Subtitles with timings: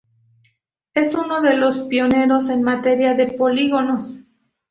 [0.95, 4.17] Es uno de los pioneros en materia de polígonos.